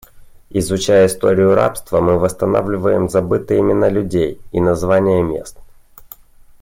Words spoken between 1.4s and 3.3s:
рабства, мы восстанавливаем